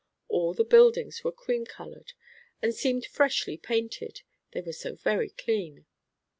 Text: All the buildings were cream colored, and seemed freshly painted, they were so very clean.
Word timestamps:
All 0.29 0.55
the 0.55 0.63
buildings 0.63 1.23
were 1.23 1.31
cream 1.31 1.63
colored, 1.63 2.13
and 2.59 2.73
seemed 2.73 3.05
freshly 3.05 3.55
painted, 3.55 4.23
they 4.49 4.61
were 4.61 4.73
so 4.73 4.95
very 4.95 5.29
clean. 5.29 5.85